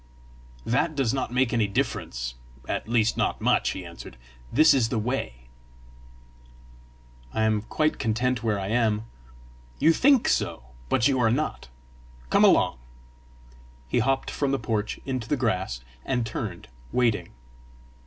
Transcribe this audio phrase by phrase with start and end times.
[0.65, 2.33] "That does not make any difference
[2.67, 4.17] at least not much," he answered.
[4.51, 5.45] "This is the way!"
[7.31, 9.03] "I am quite content where I am."
[9.77, 11.67] "You think so, but you are not.
[12.31, 12.79] Come along."
[13.87, 17.29] He hopped from the porch onto the grass, and turned, waiting.